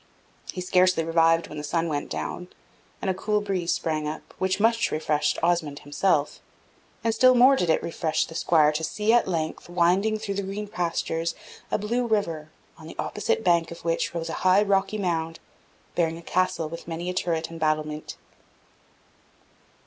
[0.51, 2.47] He scarcely revived when the sun went down,
[3.03, 6.39] and a cool breeze sprang up, which much refreshed Osmond himself;
[7.03, 10.41] and still more did it refresh the Squire to see, at length, winding through the
[10.41, 11.35] green pastures,
[11.69, 15.39] a blue river, on the opposite bank of which rose a high rocky mound,
[15.93, 18.17] bearing a castle with many a turret and battlement.